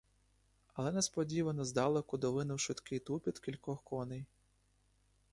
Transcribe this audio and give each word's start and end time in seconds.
Але 0.73 0.91
несподівано 0.91 1.65
здалеку 1.65 2.17
долинув 2.17 2.59
швидкий 2.59 2.99
тупіт 2.99 3.39
кількох 3.39 3.83
коней. 3.83 4.25